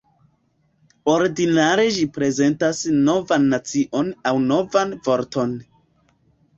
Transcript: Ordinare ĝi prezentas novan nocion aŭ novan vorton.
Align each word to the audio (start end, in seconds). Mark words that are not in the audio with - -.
Ordinare 1.15 1.85
ĝi 1.99 2.07
prezentas 2.17 2.81
novan 3.05 3.47
nocion 3.55 4.13
aŭ 4.33 4.37
novan 4.51 4.99
vorton. 5.09 5.59